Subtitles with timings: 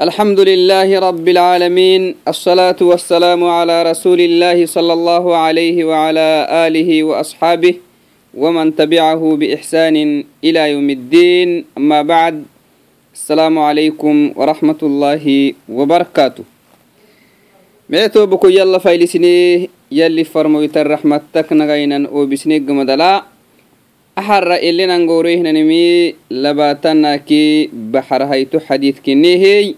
[0.00, 6.28] الحمد لله رب العالمين الصلاة والسلام على رسول الله صلى الله عليه وعلى
[6.68, 7.74] آله وأصحابه
[8.36, 9.96] ومن تبعه بإحسان
[10.44, 12.44] إلى يوم الدين أما بعد
[13.14, 15.24] السلام عليكم ورحمة الله
[15.68, 16.44] وبركاته
[17.88, 23.24] ميتو بكو يلا فايلسني يلي فرمويت الرحمة تكنغينا وبسني قمدلا
[24.18, 29.74] أحر إلي ننقوريه نمي لباتنا كي بحر هيتو حديث كنيهي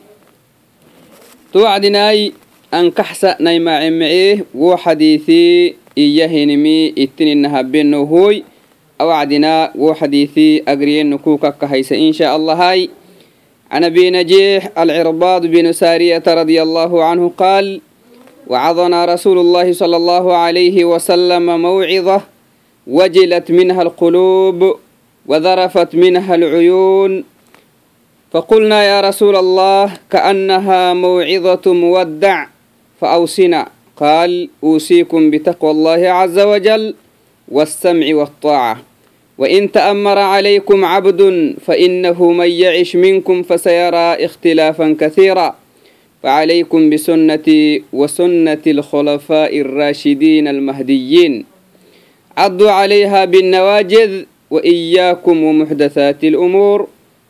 [1.52, 2.32] توعدناي
[2.74, 8.44] أن كحسا نيما عمعيه وحديثي إياه نمي اتني نهبينو هوي
[9.00, 12.90] أوعدنا وحديثي أقرين نكوكا كهيس إن شاء الله هاي
[13.70, 17.80] عن أبي نجيح العرباض بن سارية رضي الله عنه قال
[18.46, 22.20] وعظنا رسول الله صلى الله عليه وسلم موعظة
[22.86, 24.76] وجلت منها القلوب
[25.26, 27.24] وذرفت منها العيون
[28.33, 32.45] فقلنا يا رسول الله كأنها موعظة مودع
[33.01, 33.67] فأوصنا.
[33.97, 36.95] قال أوصيكم بتقوى الله عز وجل
[37.47, 38.77] والسمع والطاعة.
[39.37, 41.21] وإن تأمر عليكم عبد
[41.65, 45.55] فإنه من يعش منكم فسيرى اختلافا كثيرا.
[46.23, 51.45] فعليكم بسنتي وسنة الخلفاء الراشدين المهديين.
[52.37, 56.87] عضوا عليها بالنواجذ وإياكم ومحدثات الأمور.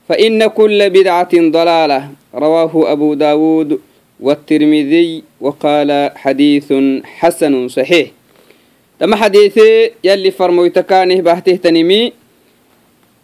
[0.08, 3.80] فإن كل بدعة ضلالة رواه أبو داود
[4.20, 6.72] والترمذي وقال حديث
[7.05, 8.06] حسن صحيح
[9.00, 12.12] تم حديثي يلي فرمويتكانه بحته تنمي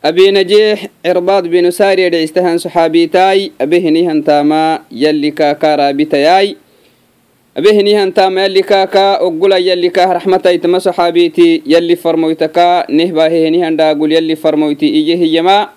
[0.05, 6.57] أبي نجيح عرباض بن ساري دعستهن صحابيتاي أبهني هنتاما يلي كاكا رابطياي
[7.57, 14.13] أبهني هنتاما يلي كاكا أقول يلي كاه رحمتي تم صحابيتي يلي فرمويتكا نهباهني هندا أقول
[14.13, 15.69] يلي فرمويتي إيه يما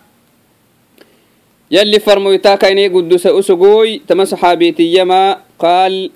[1.71, 6.11] يلي فرمويتا كايني قدوس أسقوي تم صحابيتي يما قال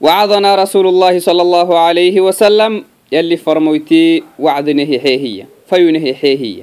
[0.00, 6.62] وعظنا رسول الله صلى الله عليه وسلم يلي فرمويتي وعد نهي حيهية فينهي حيهية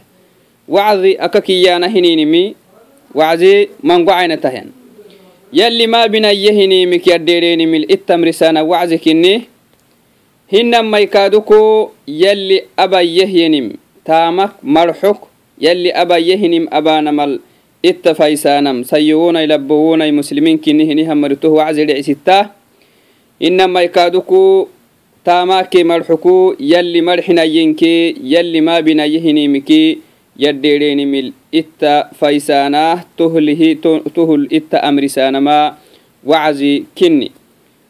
[0.68, 2.56] وعظ أككيانا هنينمي
[3.16, 4.68] وعزي من قعين تهن
[5.54, 9.42] يلي ما بنا يهنيمك يديريني من التمرسانا وعزك إني
[10.54, 13.74] هنما يكادوكو يلي أبا يهينم
[14.06, 15.20] تامك مرحك
[15.62, 17.40] يلي أبا يهنم أبانا مال
[17.86, 22.50] اتفايسانم سيوونا يلبوونا مسلمين كني هني همرتوه وعزي لعستا
[23.44, 24.68] إنما يكادوكو
[25.26, 29.98] تاماكي مرحكو يلي مرحنا ينكي يلي ما بنا يهنيمكي
[30.40, 33.78] يديرين مل إتا فايسانا تهله
[34.16, 35.76] تهل إتا أمرسانا ما
[36.26, 37.32] وعزي كني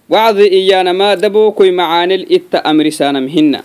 [0.10, 3.64] وعزي إيانا ما دبوكي معاني الإتا أمرسانا مهنا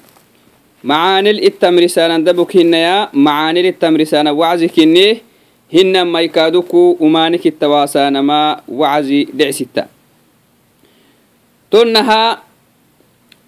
[5.73, 9.87] هنا ما يكادوكو أمانك التواسانا ما وعزي دعستا
[11.71, 12.41] تنها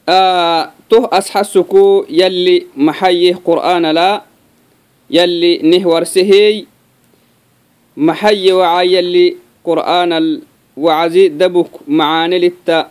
[0.10, 4.22] آه ته أسحسكو يلي محيه قرآن لا
[5.10, 6.66] يلي نهور سهي
[7.98, 10.42] محي وعا يلي قرآن
[10.78, 12.90] وعزي دبك معاني للتا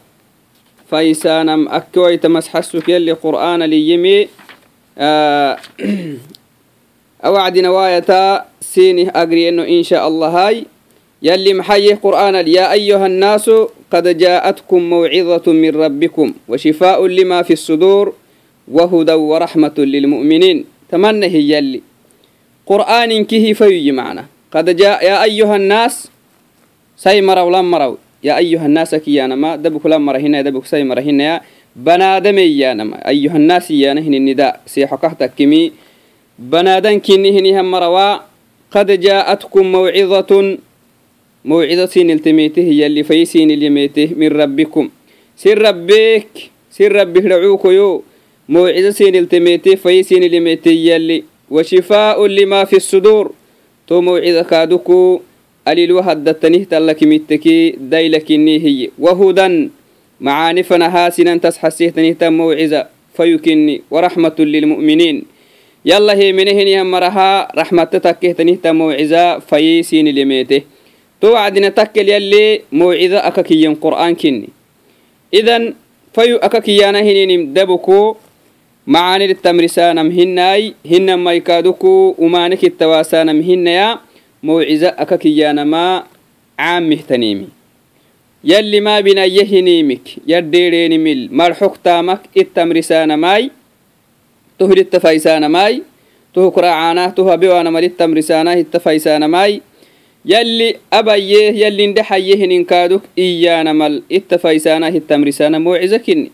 [0.91, 4.28] فايسانم أكوي تمسحسك يلي قرآن ليمي
[4.99, 5.59] آه
[7.25, 10.65] أوعد نواية سينه أقري إنه إن شاء الله هاي.
[11.23, 13.51] يلي محيه قرآن يا أيها الناس
[13.91, 18.13] قد جاءتكم موعظة من ربكم وشفاء لما في الصدور
[18.69, 20.65] وهدى ورحمة للمؤمنين.
[20.91, 21.81] تمنى هي يلي.
[22.67, 24.25] قرآن كه فيجي معنا.
[24.53, 26.09] قد جاء يا أيها الناس
[26.97, 30.67] سي مروا لم مروا يا أيها الناس كي أنا ما؟ دبك لم مر هنا دبك
[30.67, 31.41] سي مر هنا.
[31.77, 32.71] بنادم يا
[33.09, 34.61] أيها الناس يا نهن النداء.
[34.67, 35.73] سيحكحتك كمي.
[36.40, 38.18] بنادن كني هني هم مروا
[38.72, 40.58] قد جاءتكم موعظة
[41.46, 44.90] موعظة سين التميته يلي في سين اليميته من ربكم
[45.38, 46.28] سر ربك
[46.72, 48.03] سر ربك رعوك يو
[48.50, 53.31] موعظة سين التميته في سين اليميته يلي وشفاء لما في الصدور
[53.88, 55.22] تو موعظة كادوكو
[55.68, 59.70] أليل وهدتنه تلك متكي دايلك هي وهدى
[60.22, 65.23] معاني فنها سنن تسحسيه تنه موعظة فيكني ورحمة للمؤمنين
[65.84, 70.63] يلا هي منهن يمرها رحمة تكيه تنه موعظة في سين اليميته.
[71.21, 74.48] تو عدنا تكل يلي موعظة أككيين قرآن كني.
[75.34, 75.75] إذن
[76.15, 78.16] فيو أككيانا هنين دبكو
[78.86, 83.98] معاني التمرسانا مهناي هن ما يكادوكو ومانك التواسانا مهنيا
[84.42, 86.04] موعظة أككيانا ما
[86.59, 87.48] عام مهتنيمي.
[88.45, 93.51] يلي ما بنا يهنيمك يديرين مل مرحوك تامك التمرسانا ماي
[94.59, 95.83] تهر التفايسان ماي
[96.34, 99.60] تهكرا عاناه تهبوانا مال التمرساناه التفايسان ماي.
[100.27, 106.30] يلي أبيه يلي ندحيه ننكادك إيانا مال التفايساناه التمرسانه موعزكني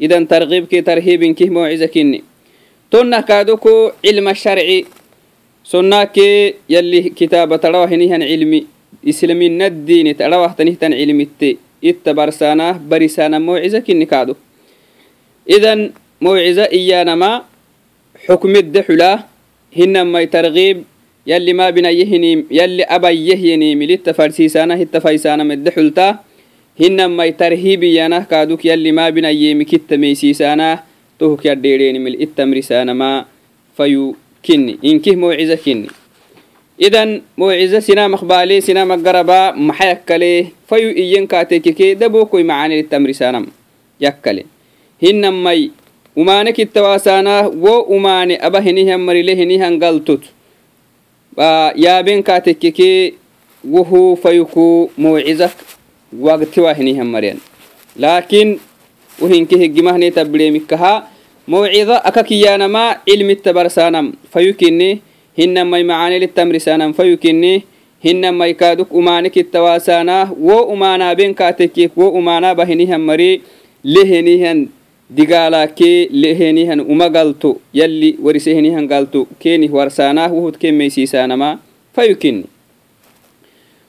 [0.00, 2.22] إذا ترغيبك ترهيبك موعزكني
[2.90, 4.84] تنا كادوكو علم الشرعي.
[5.64, 6.16] سناك
[6.68, 8.66] يلي كتابة روحنيهن علمي.
[9.08, 14.34] إسلامين الدين تلوه تنهتن علمي التي إتبرسانه برسانه موعزك كادو
[15.50, 17.43] إذن موعزة إيانا ما
[18.27, 19.23] حكم الدحلة
[19.77, 20.83] هن ما ترغيب
[21.27, 26.07] يلي ما بنا يهنيم يلي أبا يهينيم للتفرسيسانا التفايسانا مدحلتا
[26.81, 30.83] هن ما ترهيبي يانا كادوك يلي ما بنا يمي كت ميسيسانا
[31.19, 33.25] تهك يديرين من التمرسانا ما
[33.77, 34.15] فيو
[34.45, 35.87] كني إنكه موعزة كني
[36.81, 43.45] إذن موعزة سنا مخبالي سنا مقربا محيكالي فيو إيين كاتيكي دبوكوي معاني للتمرسانا
[44.01, 44.45] يكالي
[45.03, 45.33] هن
[46.16, 50.22] مي umanek ittawasaana wo umane aba hinihan marile hinihan galtut.
[51.74, 53.14] Yaaben kaatekkeke
[53.64, 55.56] wuhu fayuku mawcizak
[56.12, 57.40] wagtiwa hinihan mariyan
[57.96, 58.60] laakin
[59.20, 61.08] wuhinke higgimahne tabbileemikkaha
[61.46, 65.02] mawciza akakiyaanama cilmitta barsaanam fayukinni
[65.38, 67.64] hinamai macaanelittamrisaanam fayukinni
[68.04, 73.42] hinamai kaaduk umanek ittawasaana wo umaanaaben kaatekkek wo umaanaaba hinihan mari
[73.84, 74.68] lehenihan
[75.10, 81.58] digaalake lehenihan uma galto yalli warisehenihan galto kenih warsaanah wuhud kemeysiisaanama
[81.92, 82.44] fayukinni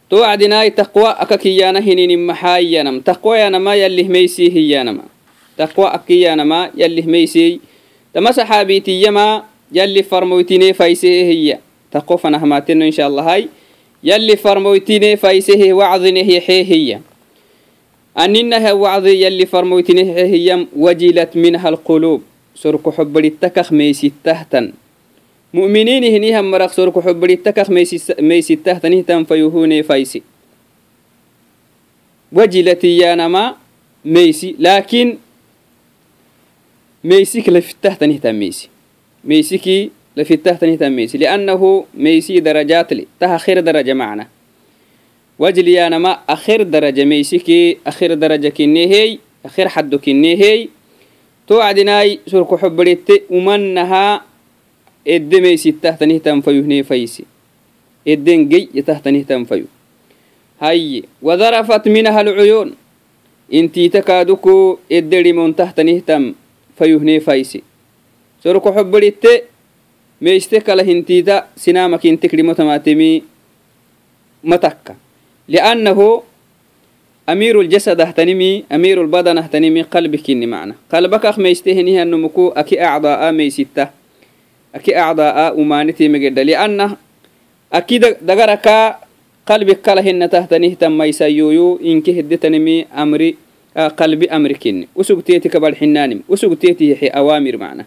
[0.09, 5.03] to wacdinaai taqwa aka kiyana hininin maxaayanam taqwayanama yallih meysii hiyanama
[5.57, 7.59] taqwa akiyanama yallih meysey
[8.13, 11.57] tama saxaabitiyama yalli farmoytine faysehe hiya
[11.91, 13.49] taqo fanahmaateno insha allahai
[14.03, 16.99] yalli farmoytine faysehe wacdinehye hiya
[18.18, 22.22] أننا وعظ يلي فرموتنه هي وجلت منها القلوب
[22.54, 24.72] سرك حب التكخ ميسي تهتن
[25.54, 27.70] مؤمنين هنيها مرق سرك حب التكخ
[28.20, 30.22] ميسي تهتن هتن فيهوني فايسي
[32.32, 33.54] وجلت يانما
[34.04, 35.16] ميسي لكن
[37.04, 38.68] ميسيك لفتهتن هتن ميسي
[39.24, 44.26] ميسيكي لفتهتن هتن ميسي لأنه ميسي درجات لي تها خير درجة معنا
[45.39, 50.69] wajliyaanama akhir daraja meysikii akhir daraja kinehey akhir xaddo kinehey
[51.47, 54.23] to acdinai surko xobadhette umanahaa
[55.05, 57.25] edde meysitahtanihitanfayuhnefayisi
[58.05, 59.67] edden gey yatahtanihitanfayu
[60.59, 62.73] haye wadarafat minaha alcuyuun
[63.49, 66.33] intiita kaaduko edde dhimontahtanihtan
[66.79, 67.59] fayuhnefayisi
[68.43, 69.43] surko xobadhitte
[70.21, 73.23] meyste kala hintiita sinamakintek dhimotamatemi
[74.43, 74.95] matakka.
[75.48, 79.38] فيسي سرق حبرت ميستك لهنتيتا سنامك انتك لمتماتمي متكّا لأنه أمير الجسد اهتنمي أمير البدن
[79.38, 83.88] اهتنمي قلبك إني معنى قلبك أخ ميستهني النمكو أكي أعضاء ميستة
[84.74, 86.96] أكي أعضاء أمانتي مجد لأنه
[87.72, 88.96] أكيد دقرك
[89.46, 93.36] قلبك كلهن تهتنيه تم يسيويو إنك هدتنمي أمري
[93.76, 97.84] آه قلبي أمريكين وسوق تيتي كبال حنانم وسوق تيتي حي أوامر معنا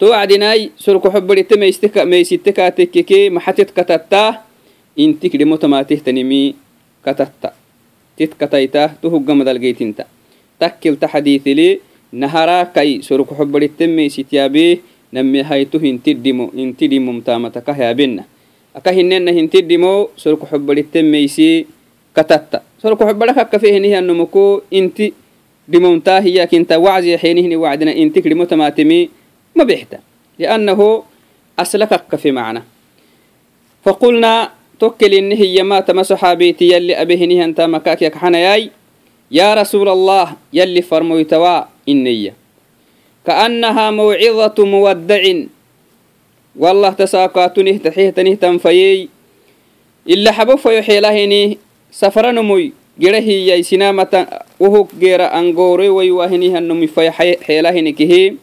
[0.00, 4.40] توعدناي سرق حب لتميستك ميستك تككي محتت كتتاه
[4.95, 6.55] inti kidhimotamatihtanimi
[7.01, 7.51] katatta
[8.15, 10.05] tit kataita tu huggamadalgeytinta
[10.59, 14.79] takkilta xadiithili nahara kai soruk xobbadhittemeysityaabee
[15.11, 18.23] namihaitu hintidhimo intidhimumtamata kahyaabena
[18.75, 21.67] aka hinena hintidhimo soruk xobbadhittemeysi
[22.13, 25.13] katatta soruk xobbadha kakkafehenihiyanomoko inti
[25.71, 28.99] dhimomtaa hiyakinta wacziya xeenihini wacdina inti kidhimotamatimi
[29.55, 30.03] ma bixta
[30.39, 31.05] liannahu
[31.57, 32.61] aslakakkafe macna
[33.85, 38.63] فقلنا tokkelinni hiyyamaatama saxaabeyti yalli abehinihantaa makaakyekaxanayaay
[39.37, 42.33] yaa rasuul allah yalli farmoytawaa inneya
[43.27, 45.39] ka'annahaa mawcidatu muwaddacin
[46.63, 49.05] wallah tasaakwaatuneh taxehtanih tanfayeey
[50.13, 51.61] ila xabo fayo xeelahini
[51.93, 57.13] safaranomoy gera hiyyay sinaamata wohog geera angooroy waywahinihannomi faya
[57.45, 58.33] xeelahini kehe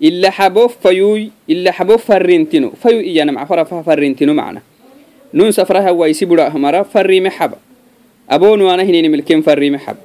[0.00, 4.64] ila xabo fayuy ila xabo farrintino fayu iyanamca farrintino macna
[5.36, 7.60] nun safrahawaisi bura hmara farime xaba
[8.24, 10.00] abonuanahininimilken farime xaba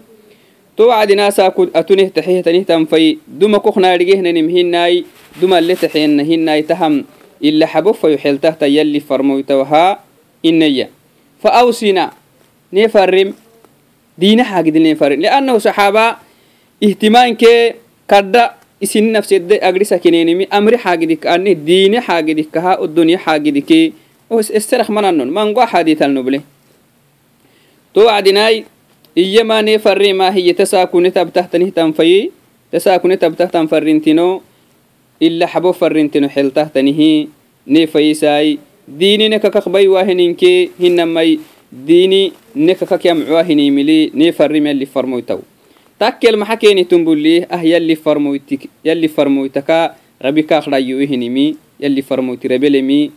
[0.76, 5.08] to wacdinaasa atuneh taxehtanihtanfai duma koknaadhigehnanim hinai
[5.40, 7.08] dumalle taxeenna hinai taham.
[7.42, 9.98] Ila xabo fayo xeltahta yalli farmoytawahaa
[10.46, 10.94] ineya
[11.42, 12.14] fa awsina
[12.70, 13.34] nee farim
[14.14, 16.22] diina haagidilnee farim liannahu saxaaba
[16.78, 19.98] ihtimaankee kadha isini nafsede agdhisa
[20.54, 21.26] amri xaagidik
[21.66, 23.94] diine xaagidikaha o dunya xaagidikee
[24.32, 26.42] السرخ من مانغو حديث النبلي؟
[27.94, 28.66] توعدناي
[29.18, 32.32] إيما نفري ما هي تساكن تب تحت تبتهتنه تنفي
[32.72, 34.42] تساكن تب تبتهتن فرنتينو
[35.22, 37.28] إلا حبو فرنتينو حلتهتنه
[37.68, 38.58] نفي ساي.
[38.88, 40.44] ديني نككك بيواهنينك
[40.80, 41.40] هنمي
[41.72, 45.40] ديني نككك يمعواهني ملي نفري ما اللي فرمويتو
[46.00, 49.92] تاكل ما حكيني تنبولي أه يلي فرمويتك يلي فرمويتك
[50.26, 53.12] ربي كاخ رايوهنمي يلي فرمويت ربي لمي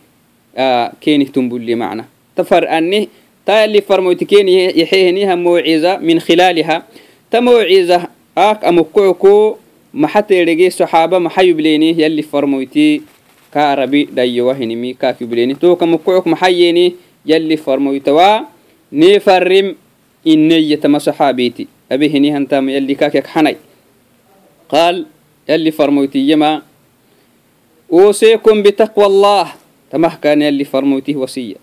[1.01, 3.09] كيني تنبولي معنا تفر أني
[3.45, 6.83] تا يلي فرمويتكيني يحيهنيها موعظة من خلالها
[7.31, 8.07] تموعظة
[8.37, 9.55] آك أمكعكو
[9.93, 13.01] محتى رجي صحابة محيبليني يلي فرمويتي
[13.53, 16.95] كاربي دايوهنمي كاكيبليني تو كمكعك محييني
[17.25, 18.39] يلي فرمويتوا
[18.93, 19.75] نفرم
[20.27, 23.55] إني تما صحابيتي أبي هني هنتام يلي كاكك حني
[24.69, 25.05] قال
[25.49, 26.61] يلي فرمويتي يما
[27.93, 29.47] أوصيكم بتقوى الله
[29.94, 31.54] تمه كان يلي فرمويتي وصية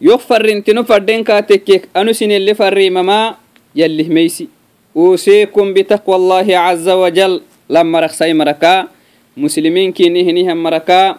[0.00, 3.40] يغفر انتنو فردين كاتكك أنسين اللي فري مما
[3.72, 4.48] يلي ميسي.
[4.96, 7.40] أوصيكم بتقوى الله عز وجل.
[7.70, 8.88] لما رخصي مركا.
[9.36, 11.16] مسلمين كيني هنيها مركا.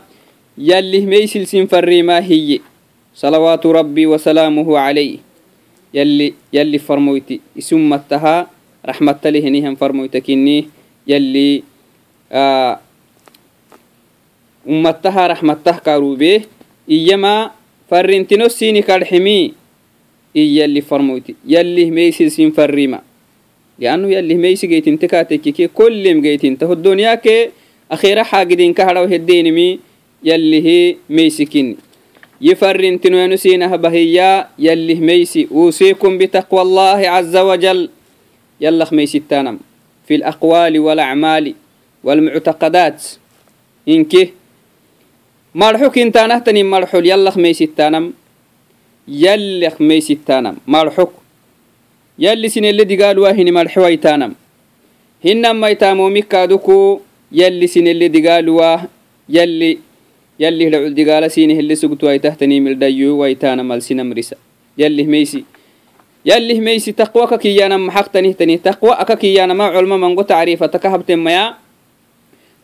[0.58, 2.62] يلي ميسل فري ما هي.
[3.16, 5.18] صلوات ربي وسلامه عليه.
[5.94, 8.48] يلي يلي فرمويتي اسمتها
[8.86, 10.70] رحمة له هنيهم فرمويتكني
[11.08, 11.64] يلي
[12.32, 12.85] آه
[14.66, 16.46] ummataha raxmatah kaarube
[16.88, 17.52] iyama
[17.90, 18.50] farrintino
[20.36, 23.00] اي اللي فرموتي farmoyti yallih سين farrima
[23.80, 27.50] لأنه يلي ميسي جيت تكاتك كي كل ام جيت انت الدنيا كي
[27.92, 29.80] أخيرا حاقدين كهرا وهدين مي
[30.24, 31.78] يلي هي ميسكين
[32.42, 37.90] يفرن تنو ينسينها بهيا يلي ميسي أوصيكم بتقوى الله عز وجل
[38.62, 39.60] يلخ ميسي التانم
[40.08, 41.54] في الأقوال والأعمال
[42.04, 43.04] والمعتقدات
[43.88, 44.34] إنكي
[45.56, 48.12] marxu kintaanahtani marxol yallaq meysittanam.
[49.08, 51.12] Yallaq meysittanam marxuk
[52.18, 54.34] yallisinelle digaaluwahini marxewaytaanam
[55.26, 58.90] hinammaytaamomikaaduku yallisinelle digaaluwah
[59.30, 59.78] yalli
[60.40, 64.36] yallih dhacul digaalasini hele sugtuwaitahtani mildhayu waytaanam alsinamrisa
[64.78, 65.46] yallih meysi
[66.26, 71.62] yallih meysi taqwa ka kiyaanam maxaqtanihtani taqwa aka kiyaanama colma mango tacriifataka habtemaya.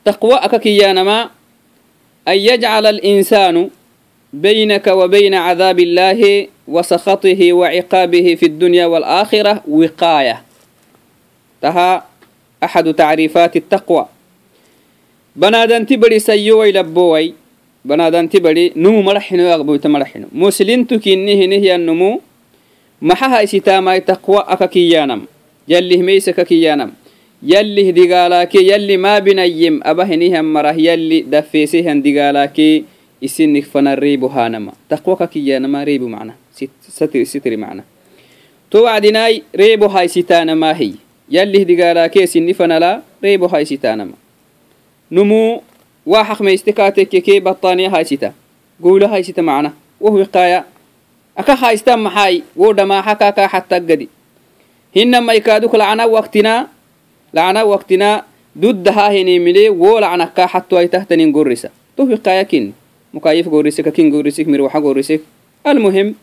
[0.04, 1.30] Taqwa aka kiyaanama
[2.28, 3.72] أن yajcala alinsaanu
[4.34, 10.46] baynaka وبين bayna cadaabi illaahi wa في wa ciqaabihi fi اdunya walakhirah wiqaaya
[11.62, 12.06] tahaa
[12.62, 14.08] axadu tacriifaati taqwa
[15.36, 17.34] banaadanti bari sayyoway labboway
[17.84, 22.22] banaadanti bari numu maraxino yaqboyta maraxino muslintu kinnihinihyannumu
[23.02, 25.26] maxaha isitaamai taqwa aka kiyaanam
[25.68, 26.46] yallihmeysa ka
[27.44, 32.84] yallih digaalake yalli maa binayyem abahinihan marah yalli dafeesehan digaalake
[33.22, 37.84] isinik fana reebo haanama taqwaka kiyanama reebo macna sitiri macna.
[38.70, 40.94] To wacdinaay reebo haysitaanamaa hey
[41.30, 44.14] yallih digaalake sinni fanala reebo haysitaanama
[45.12, 45.64] numu
[46.06, 48.34] waa xaqmeyste kaatekeke battaaniya haysita
[48.82, 49.74] gowla haysita macna.
[50.02, 50.66] Wohwiqaaya
[51.36, 52.42] aka haystan maxaay?
[52.56, 54.10] Wo dhamaaxa kaakaa xattaggadi
[54.96, 56.66] hinna maykaaduklacana waktinaa
[57.34, 58.24] lacna waktina
[58.56, 62.74] duddahahinimile wo lacnaka xatu aitahtaniin gorisa tuhwiqayakin
[63.14, 65.22] mukayif gorisik akin gorisik mirwaxa gorisik
[65.64, 66.16] almuhim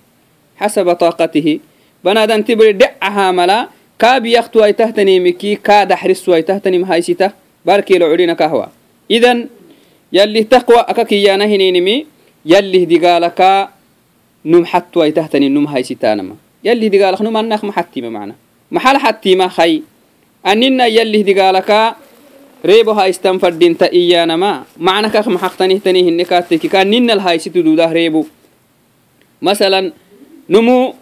[0.61, 1.61] xasaba taaqatihi
[2.05, 7.33] banadanti bari dhecahaa mala kaabiyaktu aitahtanimiki kaa daxrisu aitahtanim haysita
[7.65, 8.71] barkeelo cudhina kahwa
[9.09, 9.49] idan
[10.13, 12.07] yallih taqwa akakiyaana hininimi
[12.89, 13.73] digaalaka
[14.45, 18.35] num xatu aitahtani num haysitaanama yallih digaalak num annak maxattima mana
[18.71, 19.83] maxal xattima hay
[20.49, 21.95] أننا يلي دقالك
[22.65, 28.25] ريبها استنفردين تأيانا ما معنى كاك محقتنيه تنيه النكاتك كان نن الهايس تدوده ريبو.
[29.43, 29.93] مثلا
[30.51, 30.95] نمو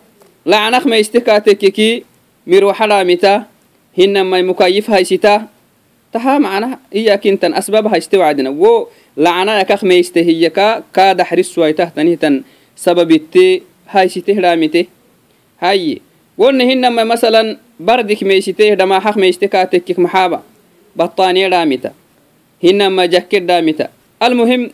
[0.47, 2.05] لعنك ما استكاتك كي
[2.47, 3.45] ميرو حرامتا
[3.99, 5.47] هنما مكيف هايستا
[6.13, 10.83] تها معنا هي كنتن أسبابها استوعدنا و لعنا كخ ما يستهيكا.
[10.95, 12.43] كاد حرس ويته تنهتن
[12.77, 14.87] سبب التي هايسته رامته
[15.61, 16.01] هاي.
[16.39, 20.43] wonne hinama masalan bardik meysiteh dhamaxaq meyste kaatekkik maxaaba.
[20.97, 21.93] Battaaniya dhaamita.
[22.63, 23.89] Hinama jakked dhaamita.
[24.21, 24.73] Almuhim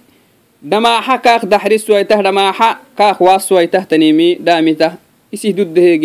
[0.62, 4.99] dhamaxa kaak daxrisuwaitah dhamaxa kaak waasuwaitah tanimi dhaamita.
[5.33, 5.99] Isih duddehe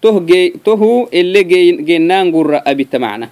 [0.00, 1.44] tohu ele
[1.84, 3.30] gennaangura abita macna.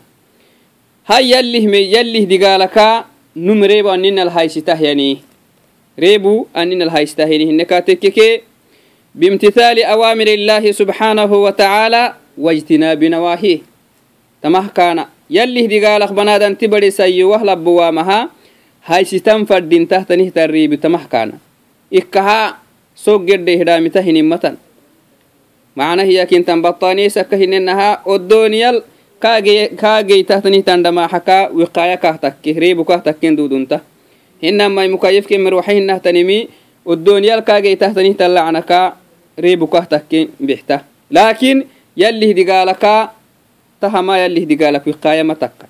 [1.07, 5.23] Hay yallih yallih digaalaka num reebu aninalhaysitah yani.
[5.99, 8.43] Reebu aninalhaysitah yani hinne kaatekkeke
[9.16, 12.04] بامتثال أوامر الله سبحانه وتعالى
[12.38, 13.60] واجتناب نواهيه
[14.42, 18.30] تمه كان يلي دقالك بنادن تبري سيوه لبوامها
[18.86, 21.34] هاي ستم فردين تحت نهت الريب تمحكانا
[21.94, 22.58] إكها
[22.96, 24.56] سوق جد هدامي تهني متن
[25.76, 28.82] معنى هي كنتن بطاني سكهن إنها الدنيا
[29.22, 33.80] كاجي كاجي تحت نهت عندما حكا وقايا كهتك ريب كهتك دودنتا
[34.44, 36.48] إنما مكيف كم روحي إنها تنمي
[36.90, 39.02] الدنيا الكاجي تحتني تلعنك ريبك
[39.39, 40.85] reebukah takki bixta.
[41.11, 43.13] Laakiin yallih digaalakaa
[43.81, 45.69] tahama yallih digaalak wiqaayama takka.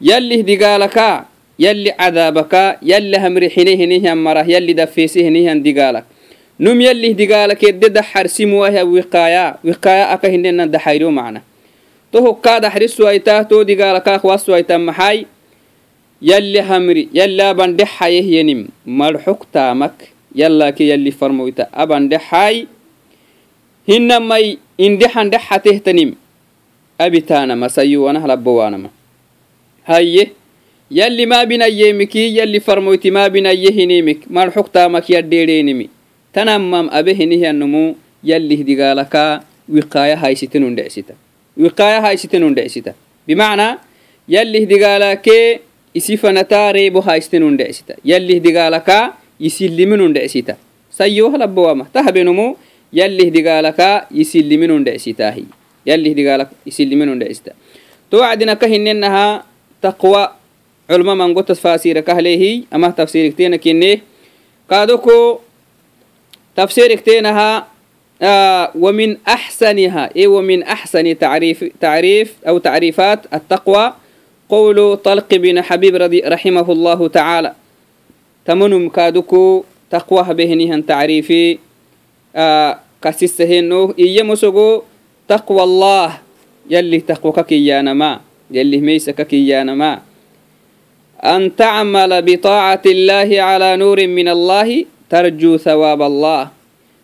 [0.00, 1.24] Yallih digaalakaa
[1.58, 6.04] yalli cadaabakaa yalli hamrixine hinihan marah yalli dafeese hinihan digaalak.
[6.58, 11.40] Num yallih digaalakeedde daxarsimuwahya wiqaaya wiqaaya aka hinena daxayro macna.
[12.12, 15.26] To hokkaa daxrisuwaytaa to digaalakaa kwasuwaytaa maxay?
[16.20, 20.12] Yalli hamri yalli abandhexayehyenim marxuk taamak.
[20.36, 22.68] Yallaake yalli farmoyta abandhexay
[23.88, 26.14] hinamai indexan dhexatehtanim
[26.98, 28.90] abitanama sayuwanah labbowanama
[29.84, 30.32] haye
[30.90, 35.90] yalli maabinayemiki yalli farmoyti maabinaye hinimik marxugtamak yadheedheenimi
[36.32, 41.14] tanamam abe hinihianumu yallih digaalaka wiqaaya haysitenundhecsita
[41.56, 42.94] wiqaaya haysitenundhecsita
[43.26, 43.78] bimacnaa
[44.28, 45.60] yallih digaalakee
[45.94, 50.56] isi fanataa reebo haysitenundhecsita yallih digaalaka isiliminundhecsita
[50.90, 52.56] sayyoha labbowama tahabenumu
[52.95, 55.45] yallih digaalaka isiliminun dhecsitaahi
[55.85, 57.51] yallih digaalak isiliminun dhecsita
[58.09, 59.43] to wacdinaka hinenaha
[59.81, 60.35] taqwa
[60.89, 64.01] culma mango tafasirakahlehi amah tafsirikteena kinne
[64.67, 65.41] kaadoko
[66.55, 67.71] tafsiriktenaha
[68.77, 73.93] ومن أحسنها إيه ومن أحسن تعريف تعريف أو تعريفات التقوى
[74.49, 77.51] قول طلق بن حبيب رضي رحمه الله تعالى
[78.45, 81.57] تمنم كادوكو تقوى بهنها تعريفي
[83.00, 84.84] kasisaheno iyemosogo
[85.28, 86.10] taqwa allah
[86.70, 90.02] yalih taqwa kakiyanama yalih meysa kakiyanama.
[91.16, 96.52] An tacmala bitaacati illahi cala nuurin min allahi tarjuu thawaab allah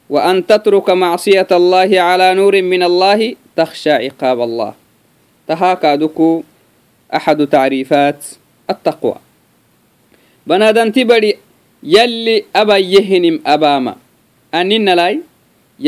[0.06, 4.72] wa an tatruka macsiyata allahi cala nuurin min allahi takhsha ciqaab allah
[5.48, 6.44] tahakaaduku
[7.08, 8.36] axadu tacriifaat
[8.68, 9.18] attaqwa.
[10.44, 11.38] Banaadanti badi
[11.82, 13.96] yalli abayyehinim abaama
[14.52, 15.24] aninalai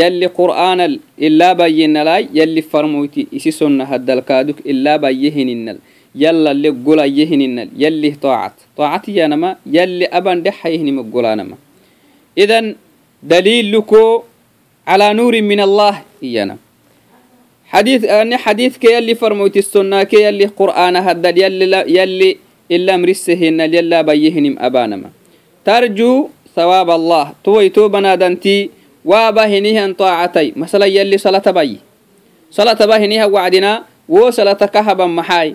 [0.00, 5.78] yalli qur'aanal ilaa baayyenalay yalli farmoyti isi sonna haddalkaaduk ilaa baayyehininal
[6.24, 11.56] yallalle golayyehininal yallih taacat taacatiyanama yalli aban dhexayehinima golaanama
[12.44, 12.74] idan
[13.22, 14.24] daliiluko
[14.86, 16.56] calaa nuuri min allah iyana
[17.74, 22.38] eh, ne xadiidka yalli farmoyti sonnaake yalli qur'aana haddal yalli
[22.68, 25.08] ilamrisehinal yallaa baayyehinim abaanama.
[25.64, 28.70] Tarjuu thawaab allah tuwaytoo banaadantii
[29.04, 31.78] waaba hinihan taacatay masala yalli salatabayi
[32.50, 35.54] salataba hiniha wacdina wo salata kahaban maxaay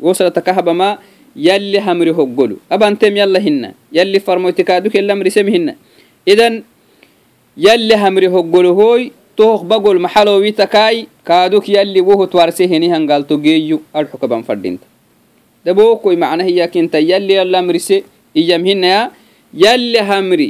[0.00, 0.98] wo salata kahabama
[1.38, 2.58] yalli hamri hoggolu.
[2.70, 3.74] Abantem yalla hinna.
[3.92, 5.74] Yalli farmoytikaduk yallamrisem hinna.
[6.26, 6.62] Idan
[7.56, 9.02] yalli hamri hoggolu hoy
[9.38, 14.82] tohok bagol maxalowi takaai kaaduk yalli wohot warse hinihan galto geeyu adxukaban fadhinta
[15.62, 18.02] dabokoi macna hiyakinta yalli yallamrise
[18.34, 19.14] iyam hinaya
[19.54, 20.48] yalli hamri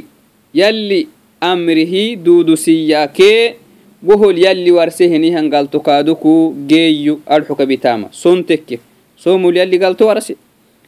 [0.53, 1.05] yalli
[1.41, 3.55] amrihi dudusiyakee
[4.03, 8.79] wohol yalli warsehenihan galtokaaduku geeyyu adxukabitaama son tekke
[9.15, 10.37] somul yalli galto warsi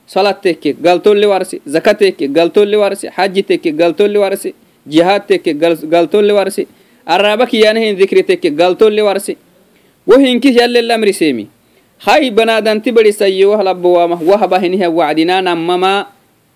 [0.07, 4.53] salat tekke galtolle warsi zaka tekke galtolle warsi xaji tekke galtolle warse
[4.87, 6.67] jihaad tekke galtolle warsi
[7.05, 9.37] araba kiyanahin dikri tekke galtolle warsi
[10.07, 11.47] wohinkih yallel amriseemi
[12.05, 14.59] hay banaadanti badisaye wah labbowaama wahba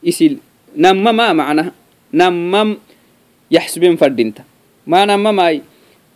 [0.05, 0.37] isil
[0.77, 1.71] nammama macnaha
[2.13, 2.77] nammam
[3.51, 4.43] yaxsubin fadhinta
[4.85, 5.61] maana mamai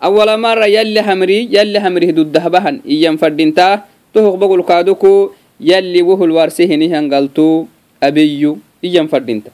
[0.02, 6.64] awala mara yalli hamri yalli hamrih dudahbahan iyyan fadhinta tohuq bagul kaaduku yalli wohul warse
[6.66, 7.68] hinihan galtu
[8.02, 9.52] abiyyu iyyan fadhinta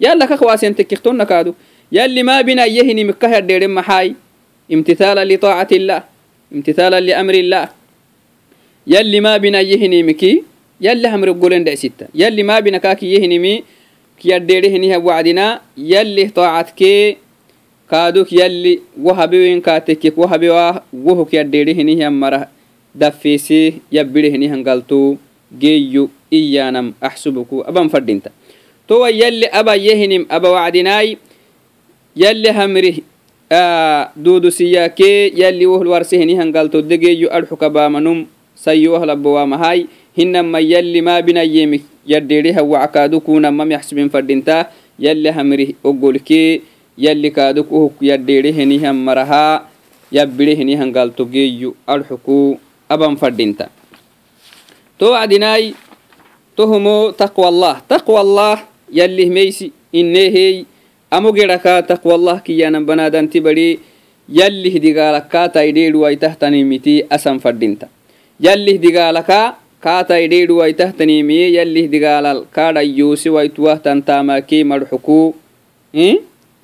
[0.00, 1.54] yalla kak waasentekkiktonna kaadu
[1.92, 4.16] yalli maa binayehini mikkahadheeren maxaai
[4.68, 6.02] imtithaala litaacati illah
[6.54, 7.68] imtithaala liamri illah
[8.86, 10.32] yalli maa binayehinimiki
[10.80, 13.52] yalli hamri golen dhecsitta yalli maa binakaakiyehinimi
[14.18, 17.16] kiyadheerehiniha wacdina yallih taacadkee
[17.90, 22.48] kaaduk yalli wahabewenkaatekek wahabewah wohu kiyadheerehinihian marah
[22.94, 25.18] dafeesee yabbirehinihan galtu
[25.58, 28.30] geeyyo iyaanam axsubuku aban fadhinta
[28.88, 31.16] towa yalli abayehinim aba wacdinaay
[32.16, 32.96] yalli hamrih
[34.16, 39.86] duudusiyaakee yalli wohl warsehinihan galto degeeyyo adxukabamanum adxuka baamanum sayyowahlabowaamahay
[40.16, 46.60] hinama yalli maa binayemik yaddeedhe hawaca kaaduk unamam yaxsibin fadhinta yalli hamrih ogolkee
[46.98, 49.60] yalli kaaduk uhuk yaddeedhe henihan marahaa
[50.12, 53.68] yabbidhe henihan galto geeyu adxuku aban fadhinta
[54.98, 55.74] to wacdinaay
[56.56, 58.62] tohumo taqwa allah taqwa allah
[58.92, 60.64] yallih meysi inneehey
[61.10, 63.80] amo geraka taqwa allah kiyanan banadanti bari
[64.28, 67.88] yallih digaalakkaataidheeduwaitahtanimiti asan fadhinta
[68.40, 75.34] yallih digaalaka kaataidheeduwaitahtanimiye yallih digaalal kaadhayyuusi waituwahtantaamaki madxuku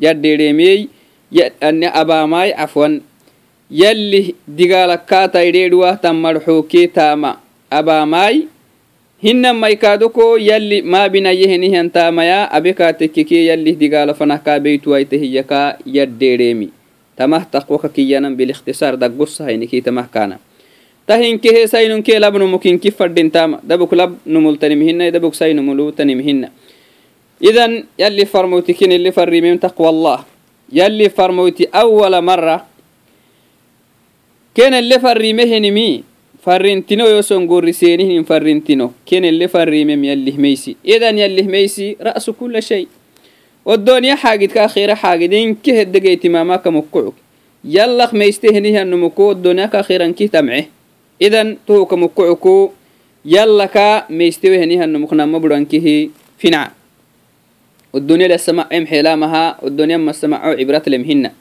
[0.00, 0.88] yaddeedheemiyey
[1.61, 3.00] anne abaamaay cafwan
[3.70, 7.38] yalli digaalakkaataydheedhuwa tan marxookee taama
[7.70, 8.42] abaamaay
[9.22, 16.68] hinnan maykaaduko yalli maabinayehenihan taamaya abekaatekkekee yalli digaala fanahkaa beytuwaita hiyakaa yaddeedheemi
[17.16, 20.38] tamah taqwaka kiyanan bilikhtisaar daggosahaynikii tamah kaana
[21.10, 26.48] tahinkehe saynunkee labnumukinki fadhintama dabuk lab numultanimhinna dabuk saynumulutanimhinna
[27.50, 30.20] idan yalli farmoyti kin illi farrimim taqwa allah
[30.72, 32.66] yalli farmoyti awala marra.
[34.54, 36.04] Ken elle farrimehenimi
[36.44, 38.94] farrintino yoson gorriseenihin farrintino.
[39.04, 42.86] Ken elle farrimem yallihmeysi idan yallihmeysi ra'su kula shay.
[43.64, 47.14] Oddooniya xaagidka akhira xaagid inke heddegeytimamaka mukkucuk
[47.64, 50.68] yallak meystehenihanumuko oddooniyaka akhiranki tamce
[51.19, 52.73] idan tohuka mukkucuku
[53.25, 56.71] yallaka meystewehenihanumuk nama burankihi finca
[57.95, 61.31] الدنيا لسمع ام حلامها الدنيا ما سمعوا عبرات لمهن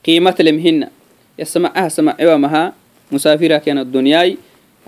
[0.00, 0.88] قيمة لمهن
[1.38, 2.72] يسمعها سمع ومها
[3.12, 4.36] مسافرة كان الدنيا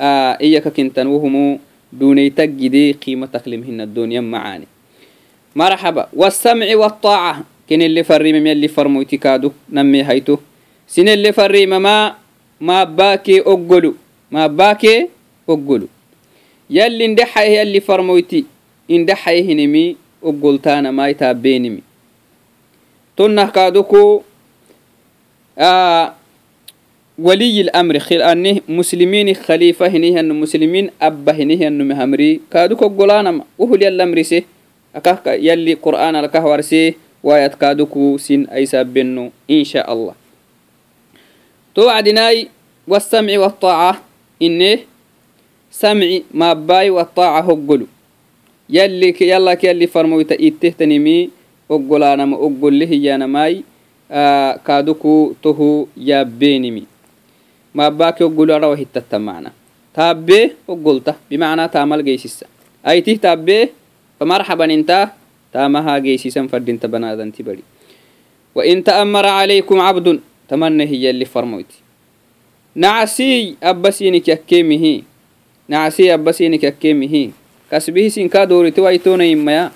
[0.01, 1.61] آه إياك كنتن وهم
[1.93, 4.67] دوني تجدي قيمتك لمهن الدنيا معاني
[5.57, 10.37] مرحبا والسمع والطاعة كن اللي فريم من اللي فرمو تكادو نمي هيتو
[10.89, 12.17] سن اللي فريم ما
[12.65, 13.95] ما باكي أقلو
[14.32, 15.10] maabaakee
[15.48, 15.90] oggolu.
[16.70, 18.46] Yalli indhexaeh yalli farmoyti
[18.90, 21.82] indexayehinimi oggoltaana maitaabbeenimi
[23.16, 24.24] tonnah kaaduku
[27.18, 34.44] waliy lamri ani muslimini khalifa hinihyannu muslimin abba hinihyannume hamri kaaduk oggolaanama wohul yallamrise
[34.94, 40.14] akah yalli qur'aan alkah warse waayat kaaduku sin aisaabenno insha allah.
[41.74, 42.50] To wacdinaai
[42.88, 44.02] wasamci waaطaaca
[44.46, 44.72] ine
[45.70, 47.88] samci maabai wataaca hoggolu.
[48.70, 51.30] Yallak yalli farmoyta ittehtanimi
[51.70, 53.64] oggolaanama oggolle hiyanamai
[54.64, 56.84] kaaduku tohu yaabeenimi
[57.74, 59.52] maabaaki oggolu arawa hittatta macna
[59.94, 62.46] taabbee oggolta bimacnaa taamal geysisa
[62.84, 63.70] aitih taabbee
[64.20, 64.98] famarxabaninta
[65.54, 67.64] taamahaa geysisan fadinta banaadanti bari.
[68.56, 71.85] Wain ta'ammara calaykum cabdun tamanna hiyalli farmoyti.
[72.76, 75.02] نعسي أبسينك يكيمه
[75.70, 77.32] نعسي أبسينك يكيمه
[77.72, 79.72] كسبه سنكا دوري تويتون إميا.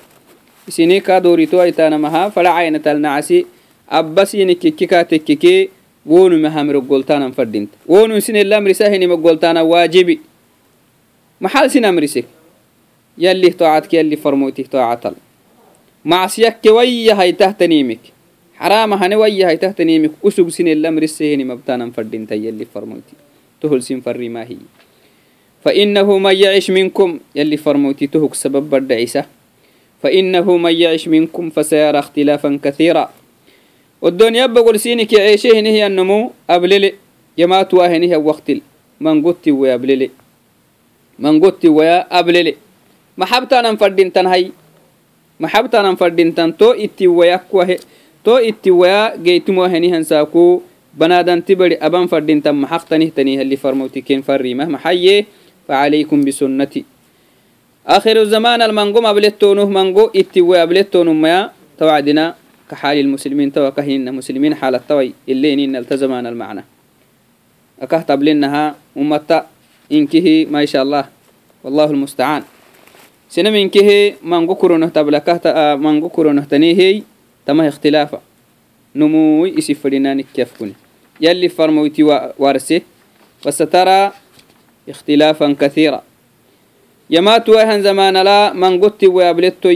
[0.69, 3.45] سنكا دوري تويتان مها فلا عينة النعسي
[3.89, 5.69] أبسينك كيكا تككي
[6.05, 10.19] وونو مهامر قلتانا فردين وونو سن الله مرساهن مقلتانا واجبي.
[11.41, 12.25] محال سن أمرسك
[13.17, 15.13] يلي طاعتك يلي فرموتك طاعتك
[16.05, 17.99] معصيك ويا هاي تهتنيمك
[18.58, 22.64] farmoytih toacatal macsiyakke wayyahay tahtanimik xarama hane wayyahay tahtanimik usug sin elamrise hinimabtanan fadinta yalli
[22.64, 23.14] farmoyti
[23.60, 24.84] tohol sin farrimahiyi
[25.64, 29.24] فإنه من يعش منكم يلي فرموتي تهك سبب بدعيسة
[30.02, 33.10] فإنه من يعش منكم فسيرى اختلافا كثيرا
[34.02, 36.92] والدنيا بقول سينك عيشه هي النمو أبللي
[37.38, 38.52] يما تواه هي وقت
[39.00, 40.10] من قلت ويا أبللي
[41.18, 42.54] من قلت ويا أبللي
[43.16, 44.52] محبتا نفردين تنهي
[45.40, 47.78] محبتا نفردين تن تو إتي ويا كوه
[48.23, 50.61] تو اتوايا جيتمو هني هنساكو
[50.93, 55.25] بنادن waya geytimo فردين تم حق تنه تنه اللي maxaqtanihtanih كين farmawtiken farimah maxaye
[55.67, 56.83] فعليكم بسنتي.
[57.87, 62.35] آخر الزمان المنقوم أبلتونه منقو اتوى أبلتونه ما توعدنا
[62.69, 66.63] كحال المسلمين تو كهين المسلمين حال التوي اللي إن نلتزمان المعنى.
[67.81, 69.45] أكه تبلنها أمتا
[69.91, 71.05] إنكه ما شاء الله
[71.63, 72.43] والله المستعان.
[73.29, 77.03] سنم إنكه منقو كرونه تبلكه منقو كرونه تنيهي
[77.49, 78.21] تما اختلافا
[78.95, 80.73] نموي إسفرنا نكيفكني
[81.21, 82.03] يلي فرموتي
[82.37, 82.81] وارسه
[83.45, 84.11] وسترى
[84.89, 86.01] اختلافا كثيرا.
[87.09, 89.69] يمات وهن زمان لا من قلت ويابلتو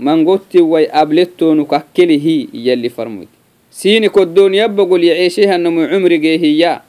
[0.00, 3.28] من قلت وي أبلتو نككله يلي فرموت
[3.70, 6.80] سيني كدون يبقل يعيشها النمو عمرك هي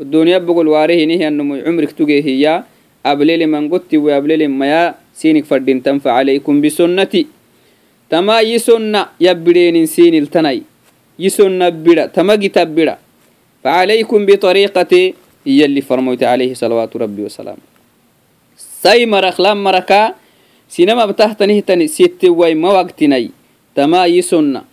[0.00, 2.62] الدنيا يبقل واره نهي النمو عمرك تجي هي
[3.46, 7.37] من قلت وأبلل ما سينك فردين تنفع عليكم بسنتي.
[8.09, 10.61] تما يسنة يبرين سين التني
[11.19, 12.35] يسنة بلا تما
[12.75, 12.95] بلا
[13.63, 14.93] فعليكم بطريقة
[15.45, 17.57] يلي فرموت عليه صلوات ربي وسلام
[18.83, 20.13] سي مرخ لام مركا
[20.73, 23.29] sinama btahtanihtan sittewai mawaqtinai
[23.77, 24.65] tama yisonna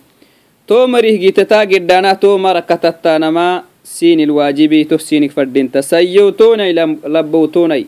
[0.66, 6.72] تو مريه جيتتا قدانا تو مركتتا نما سين الواجبي تو سينك فردين تسيو توني
[7.06, 7.86] لبو توني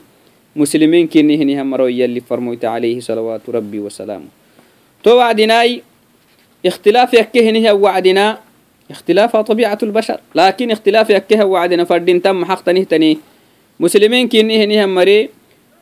[0.56, 4.30] مسلمين كني هني هم مرو يلي فرموت عليه صلوات ربي وسلامه
[5.02, 5.82] تو وعدناي
[6.66, 8.38] اختلاف يكهني وعدنا
[8.90, 13.18] اختلاف طبيعة البشر لكن اختلاف يكه وعدنا فردين تم حق تني
[13.80, 15.28] مسلمين كني هني هم مري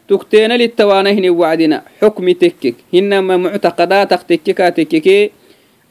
[0.08, 5.30] تكتين للتوانا هني وعدنا حكم تكك هنما معتقداتك تككا تككي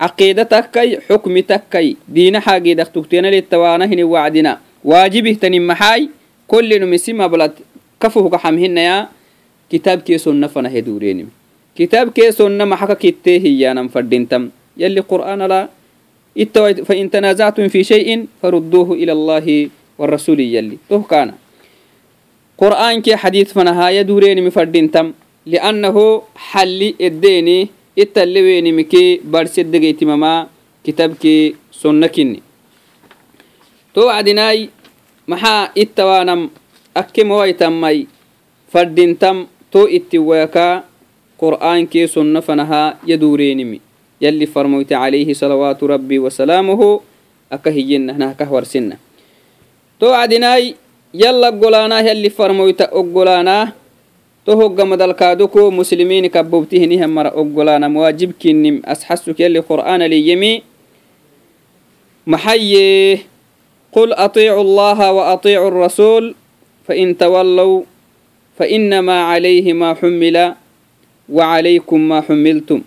[0.02, 6.10] عقيدتك كي حكم تكي دين حاجي دك تكتين للتوانا هني وعدنا واجبه تني محاي
[6.48, 7.52] كل نمسي مبلد
[8.02, 9.08] كفه كحمهن يا
[9.70, 11.30] كتاب كي سنة فنه دورين
[11.78, 15.70] كتاب كي سنة محكا كتيه هي نم فردين تم يلي قرآن لا
[16.88, 21.04] فإن تنازعتم في شيء فردوه إلى الله والرسول يلي تو
[22.61, 25.13] qur'aankee xadiidfan ahaayaduurenimi fadhintam
[25.47, 26.05] li'annahu
[26.51, 30.49] xalli eddeeni ittaleweenimikee barsedegeytimamaa
[30.85, 32.43] kitabkee sonna kinni
[33.95, 34.69] to wacdinaay
[35.27, 36.41] maxaa ittawaanam
[37.01, 37.99] akke mawaytammay
[38.73, 40.73] fadhintam to ittiwaakaa
[41.43, 43.81] qur'aankee sonna fanahaa yaduureenimi
[44.21, 47.03] yalli farmoyte calayhi salawaatu rabbi wasalaamuhu
[47.51, 48.97] akka hiyyennahnahkah warsina
[50.01, 50.75] to wacdinaay
[51.14, 52.82] فرموت عليه صلوات ربي وسلامه أكهينا هنا كهور سنة تو عدناي يلا قلانا يلي فرموت
[52.82, 53.72] أقلانا
[54.46, 60.62] تو هقا مدلكادوكو مسلمين كبوبته نهم مرة أقلانا مواجب كنم أسحسك يلي قرآن لي يمي
[62.28, 63.20] محيي
[63.92, 66.36] قل أطيعوا الله وأطيعوا الرسول
[66.88, 67.82] فإن تولوا
[68.58, 70.54] فإنما عليه ما حمل
[71.30, 72.82] وعليكم ما حملتم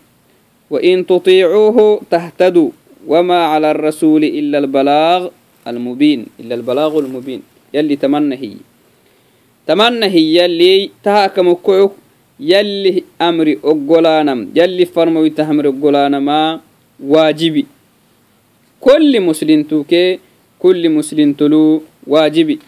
[0.70, 2.70] وإن تطيعوه تهتدوا
[3.06, 5.28] وما على الرسول إلا البلاغ
[5.66, 7.42] المبين إلا البلاغ المبين
[7.74, 8.54] يلي تمنى هي
[9.66, 11.90] تمنى هي يلي تهاكم كعك
[12.40, 16.60] يلي أمري أقولانم يلي فرمو تهمر أقولانما
[17.00, 17.66] واجبي
[18.80, 20.18] كل مسلم توكي
[20.58, 22.58] كل مسلم تلو واجبي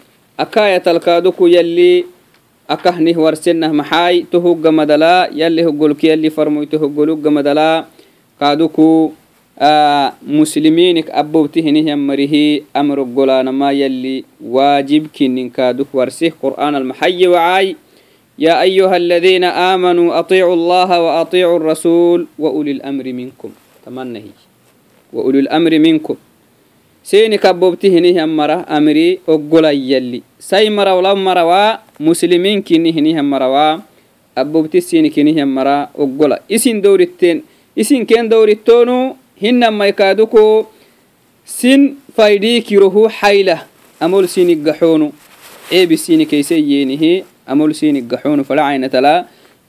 [0.41, 2.05] أكاية الكادوكو يلي
[2.67, 7.87] akahnih warsenah maxaay tohogga madala yalli hoggolki yalli farmoy tohoggolugga madala
[8.43, 9.15] kaaduku
[10.21, 17.69] muslimiinik abowti hinihyan marihi amroggolaanama yalli waajib kinin kaaduk warsih qur'aan almaxayi wacaay
[18.37, 23.51] يا أيها الذين آمنوا أطيعوا الله وأطيعوا الرسول وأولي الأمر منكم
[23.87, 24.27] تمنه
[25.13, 26.17] وأولي الأمر منكم
[27.01, 33.17] سيني كبوبتي هني مرة أمري أقول يلي ساي مرة ولا مرة وا مسلمين كني هني
[33.25, 33.81] مرة وا
[34.37, 37.37] أبوبتي سيني كني مرة أقول إسين دورتين
[37.81, 40.70] إسين كين دورتونو hinamaikaaduko
[41.46, 43.60] sin faydiikirohu xaylah
[44.00, 45.08] amol sinigaxoonu
[45.70, 47.12] ceebi sinikeyseyenihi
[47.48, 49.14] amol sinigaxoonu fadhacaynatala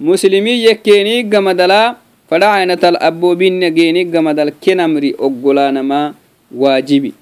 [0.00, 1.96] muslimi yekkeeni gamadala
[2.30, 6.14] fadhacaynatal abboobinageeni gamadal kenamri ogolaanama
[6.52, 7.12] waajibi.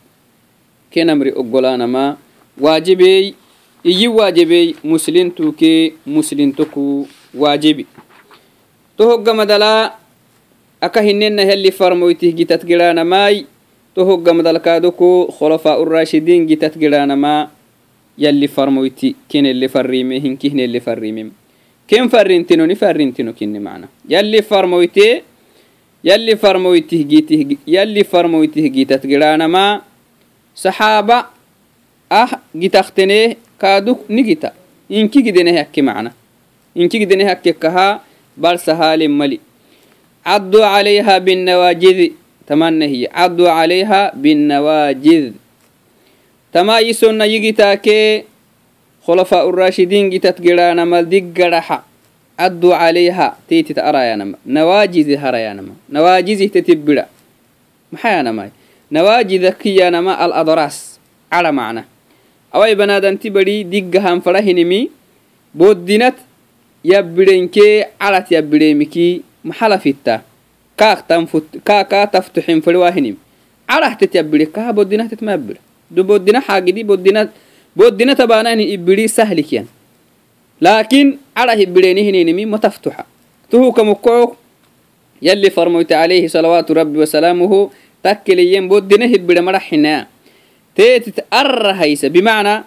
[0.91, 2.17] Kenamri oggolaanama
[2.61, 3.35] waajibeey
[3.85, 7.87] iyi waajibey muslintukee muslimtuku waajibi.
[8.97, 9.91] Tohoggamadalaa
[10.81, 13.47] aka hinena helli farmoytih gitat giraanamai
[13.95, 17.51] to hoggamadalkaadoko khulafa urashidin gitat giraanama
[18.19, 21.31] yalli farmoyti kenelle farrime hinkihnelle farrimem
[21.87, 25.25] ken farrintino ni farrintino kinni macna yalli farmoyte
[26.05, 29.83] yalli farmoytih gitih yalli farmoytih gitat giraanama
[30.55, 31.31] saxaaba
[32.11, 34.53] ah gitaktene kaaduk ni gita.
[34.91, 36.11] Inki gidene hakke macna
[36.75, 38.03] inki gidene hakkekaha
[38.37, 39.41] bal sahalin mali
[40.25, 42.13] caduu calayha binnawaajidi
[42.47, 45.33] tamanna hiye caduu calayha binnawaajid
[46.53, 48.25] tama yisonna yigitaakee
[49.07, 51.83] khulafa urashidiin gitat gidhaanamal diggaraxa
[52.39, 57.07] caduu calayha tiitit arayanama nawaajizi harayanama nawaajizihtetibidha
[57.93, 58.51] maxayanamay
[58.91, 59.55] nawaajida
[60.19, 60.99] al adoraas
[61.31, 61.85] cara macna
[62.53, 64.91] awai banaadanti badhi diggahan fadhahinimi
[65.55, 66.17] boddinat
[66.85, 70.21] yabbidenkee carat yabbideemikii maxalafitta
[70.77, 73.17] kaakaa taftuxin fedwaahinim
[73.69, 75.57] carahtet yabiri kaha bodinahtet mayabir
[75.91, 77.29] du bodina xaagidi bodina
[77.77, 79.67] bodina tabaanani ibiri sahlikiyan
[80.61, 83.05] laakin carah ibireeni hininimi mataftuxa
[83.51, 84.37] tuhuka mukoo
[85.21, 87.73] yalli farmoyte alayhi salawaatu rabbi wasalaamuhu
[88.03, 90.07] takkeleyen bodina hibire maraxinaa
[90.75, 92.65] teetit arrahaysa bimacnaa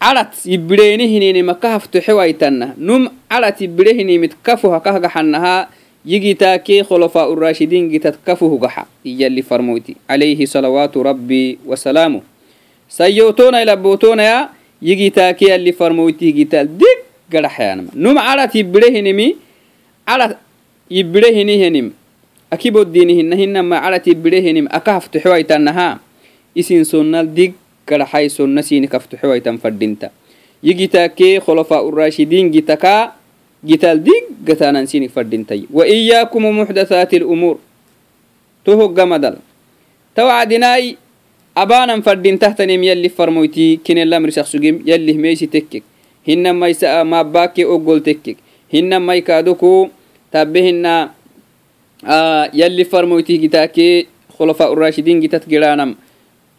[0.00, 5.68] calat yibireenihinini maka haftoxewaytanna num calat yibirehinimid kafuha kahgaxanahaa
[6.04, 9.96] yigitaakee khulafa urashidiin gitad kafuhugaxa iyali farmoyti.
[10.08, 12.22] Calayhi salawaatu rabbi wasalaamu
[12.88, 14.48] sayyotoona ilabootoonaya
[14.80, 19.36] yigitaakee farmoyti higital dig garaxayanma num calat yibirehinimi
[20.08, 20.40] calat
[20.90, 21.92] yibirehinihinim
[22.50, 24.66] akiboddiinihina hinama calat yibirehinim
[26.56, 27.54] isin sonnal dig
[27.88, 30.10] كرحي سنة سينك افتحوا يتنفردنتا
[30.62, 33.12] يجيتا كي خلفاء الراشدين جيتكا
[33.64, 37.58] جيتال ديك قتانا سينك فردنتي وإياكم محدثات الأمور.
[38.64, 39.36] توهو قمدل
[40.16, 40.96] توعدناي
[41.56, 45.82] أبانا فردين تحتنم يلي فرمويتي كن الأمر شخص جيم يلي ميسي تكك
[46.28, 48.36] هن ما يسأ ما باكي أقول تكك
[48.74, 49.88] هن ما يكادوكو
[50.32, 50.86] تابهن
[52.06, 54.06] آه يلي فرمويتي جيتاكي
[54.38, 55.96] خلفاء الراشدين جيتات جرانم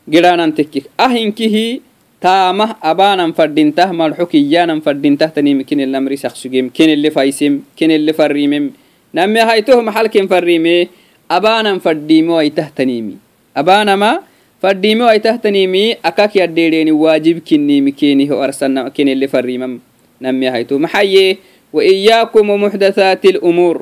[0.10, 1.82] gidaanan tekki ahinkihii
[2.22, 8.72] taamah abaanan fadhintah marxo kiyyaanan fadhintah tanimi kenelnamri saqsugem kenelle faysem kenelle farrimem
[9.14, 10.90] name haytoh maxalken farrime
[11.30, 13.18] abaanan fadhiime waitah tanimi
[13.56, 14.22] abaanama
[14.62, 19.80] fadhiime waitah tanimi akak yaddheedheeni waajib kinimi keeniho arsana kenelle farrimam
[20.22, 21.38] name haytoh maxaye
[21.74, 23.82] wa iyaakum muxdathaati lumuur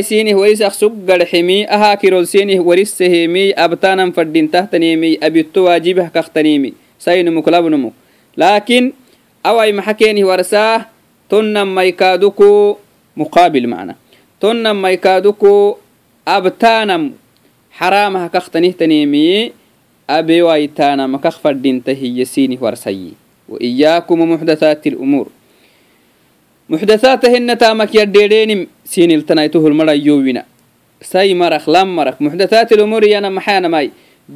[0.00, 7.48] سينه وريسخ سقر حمي أها كيرول سينه ورسهمي أبتانا فردين تحتنيمي أبيتو واجبه كختنيمي سينمك
[7.48, 7.92] لابنمك
[8.36, 8.92] لكن
[9.46, 10.86] أوي محكينه ورساه
[11.30, 12.76] تنم ميكادوكو
[13.16, 13.94] مقابل معنا
[14.40, 15.76] تنم ميكادوكو
[16.26, 17.14] abtaanam
[17.78, 19.54] xaraamaha kaktanihtanimi
[20.10, 23.14] abewaitaanama kak fadintahiya sinih warsayi
[23.46, 25.39] وإياكم محدثات الأمور محدثات
[26.71, 28.61] muxdathaatahina taamak yadheedheenim
[28.93, 30.43] siniltanaytuhulmarhayyowina
[31.01, 32.17] say marak lam marak.
[32.25, 33.91] Muxdathaatilumuriyana maxaanamai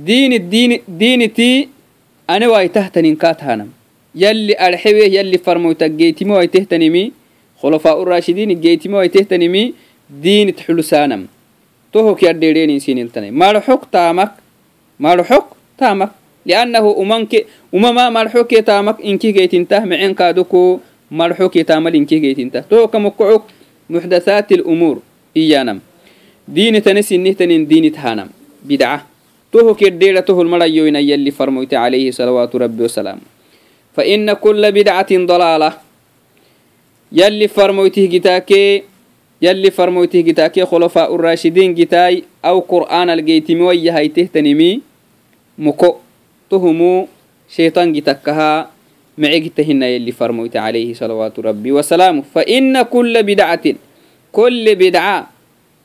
[0.08, 1.70] diini diini diinitii
[2.28, 3.70] anewai tahtanin kaathanam
[4.16, 7.14] yalli arxeweh yalli farmoyta geytimowai tehtanimi.
[7.62, 9.74] Khulafaa urashidiini geytimowai tehtanimi.
[10.24, 11.28] Diinit xulusaanam
[11.94, 14.32] tohok yadheedheenin siniltanay marxok taamak
[15.00, 16.12] marxok taamak.
[16.46, 18.98] Liannahu umanke umamaa marxokee taamak.
[19.00, 22.61] Inki geytintah mecen kaaduku تامك مرحوك تامك لأنه أمانك أمما مرحوك تامك إنك جيت انته
[22.61, 23.45] معين كادوكو مرحوك تامل إنك جيت انته توهك مقعوك
[23.91, 25.03] محدثات الأمور
[25.37, 25.81] إيانم
[26.49, 28.29] دين تنسي نهتنين دين تهانم
[28.65, 29.07] بدعة
[29.53, 33.19] توهك يدير توه المرأيوين يلي فرموت عليه صلوات ربي وسلام
[33.97, 35.73] فإن كل بدعة ضلالة
[37.13, 38.83] يلي فرموته جتاكي
[39.43, 44.81] يلي فرموته جتاكي خلفاء الراشدين جتاي أو قرآن الجيتمي ويهاي تهتنمي
[45.59, 45.97] مكو
[46.51, 47.09] تهمو
[47.51, 48.71] شيطان جتكها
[49.19, 53.65] معجتهن يلي فرموت عليه صلوات ربي وسلامه فإن كل بدعة
[54.33, 55.31] كل بدعة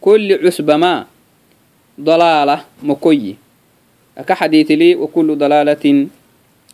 [0.01, 1.05] كل عسب ما
[1.99, 3.35] ضلالة مكوي
[4.27, 6.07] كحديث لي وكل ضلالة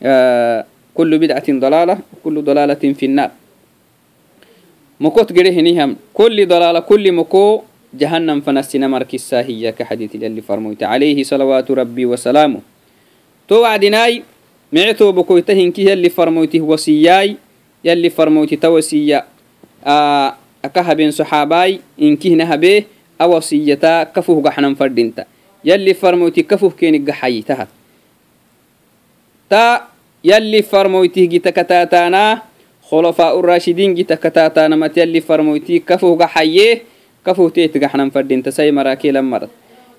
[0.03, 3.31] آه كل بدعة ضلالة وكل ضلالة في النار
[4.99, 7.61] مكوت جريهنيهم كل ضلالة كل مكو
[7.93, 12.59] جهنم فنسنا مركزا هي كحديث اللي فرموت عليه صلوات ربي وسلامه
[13.47, 14.23] تو وعدناي
[14.72, 17.36] mictoo bokoyta hinki yalli farmoyti wasiyaay
[17.84, 19.24] yalli farmoytita wasiya
[20.62, 22.86] aka habeen soxaabaai inkihna habee
[23.18, 25.24] a wasiyata kafuh gaxnan fadhinta
[25.64, 27.68] yalli farmoyti kafuh keeni gaxayi tahat
[29.48, 29.88] ta
[30.22, 32.42] yalli farmoytih gita kataataana
[32.88, 36.82] khulafaa urashidiin gita kataataanamat yalli farmoyti kafuh gaxaye
[37.22, 39.50] kafuh teeti gaxnan fadhinta sai maraakee lammarat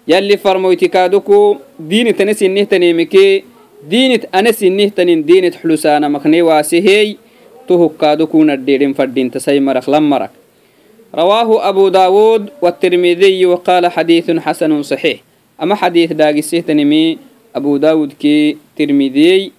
[0.08, 3.44] yalli farmoyti kaaduku diini tane sinnih taneemikee
[3.84, 7.18] diinit anesinihtanin diinit xulusaanamaknewaasehey
[7.68, 10.34] tuhukkaado kunadheedhin fadhinta say marak la marak
[11.14, 15.22] rawaahu abu daawuud watirmidiyi waqaala xadiidun xasanun saxiix
[15.58, 17.20] ama xadiid dhaagisihtanimi
[17.54, 19.52] abu daawudkii tirmidiyey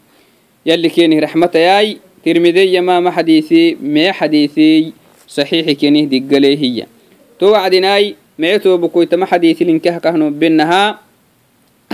[0.64, 4.92] yalli keenih raxmatayay tirmideyamaama xadiisii mee xadiisiy
[5.26, 6.86] saxiixi kenih diggaleehiya
[7.38, 10.98] to wacdinaay mee toobukoytama xadiisilinkaha kahnobinahaa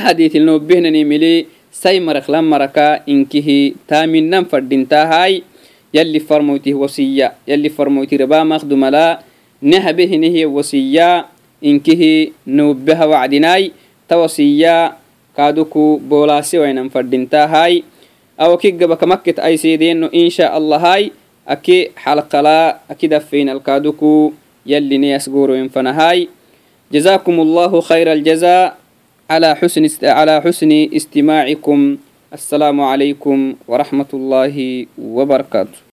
[0.05, 1.05] xadiisilnoobihnani
[1.75, 5.43] say marakla maraka inkihi taaminan fadhintahay
[5.91, 9.27] yalli farmoytih wasiya yalli farmoyti raba maqdumala
[9.59, 11.27] nehabehinihiya wasiya
[11.59, 13.75] inkihi nubeha wacdinay
[14.07, 14.95] ta wasiya
[15.35, 17.83] kaaduku boolaasi wainan fadhintahay
[18.39, 21.11] awaki gabakamakket ayseedeeno insha allahay
[21.43, 24.31] aki xalqala aki dafeynal kaaduku
[24.63, 26.31] yalli neyas gooroinfanahay
[26.95, 28.79] jazakum allahu khayra aljaza
[29.31, 30.05] على حسن است...
[30.05, 31.97] على حسن استماعكم.
[32.33, 35.84] السلام عليكم ورحمة الله وبركاته.